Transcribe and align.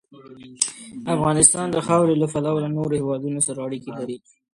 افغانستان 1.15 1.67
د 1.71 1.77
خاورې 1.85 2.15
له 2.21 2.27
پلوه 2.33 2.59
له 2.63 2.69
نورو 2.77 2.95
هېوادونو 3.01 3.39
سره 3.47 3.59
اړیکې 3.67 3.91
لري. 3.99 4.17